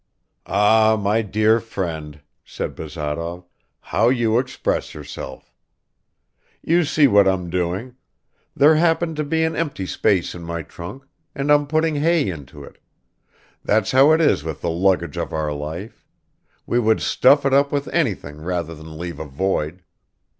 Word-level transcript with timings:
"Ah, 0.47 0.97
my 0.99 1.21
dear 1.21 1.59
friend," 1.59 2.21
said 2.43 2.73
Bazarov, 2.75 3.45
"how 3.81 4.09
you 4.09 4.39
express 4.39 4.95
yourself. 4.95 5.53
You 6.63 6.85
see 6.85 7.05
what 7.05 7.27
I'm 7.27 7.51
doing; 7.51 7.97
there 8.55 8.77
happened 8.77 9.15
to 9.17 9.23
be 9.23 9.43
an 9.43 9.55
empty 9.55 9.85
space 9.85 10.33
in 10.33 10.41
my 10.41 10.63
trunk, 10.63 11.03
and 11.35 11.51
I'm 11.51 11.67
putting 11.67 11.97
hay 11.97 12.27
into 12.27 12.63
it; 12.63 12.79
that's 13.63 13.91
how 13.91 14.11
it 14.11 14.21
is 14.21 14.43
with 14.43 14.61
the 14.61 14.71
luggage 14.71 15.17
of 15.17 15.33
our 15.33 15.53
life; 15.53 16.03
we 16.65 16.79
would 16.79 16.99
stuff 17.03 17.45
it 17.45 17.53
up 17.53 17.71
with 17.71 17.87
anything 17.89 18.41
rather 18.41 18.73
than 18.73 18.97
leave 18.97 19.19
a 19.19 19.25
void. 19.25 19.83